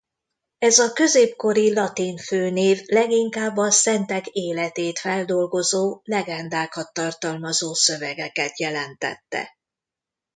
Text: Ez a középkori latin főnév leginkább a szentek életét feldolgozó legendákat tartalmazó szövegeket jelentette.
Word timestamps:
Ez 0.57 0.79
a 0.79 0.93
középkori 0.93 1.73
latin 1.73 2.17
főnév 2.17 2.81
leginkább 2.85 3.57
a 3.57 3.71
szentek 3.71 4.27
életét 4.27 4.99
feldolgozó 4.99 6.01
legendákat 6.03 6.93
tartalmazó 6.93 7.73
szövegeket 7.73 8.59
jelentette. 8.59 9.57